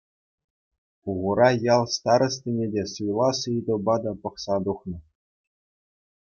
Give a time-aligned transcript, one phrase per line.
[1.01, 4.97] Пухура ял старостине те суйлас ыйтӑва та пӑхса тухнӑ.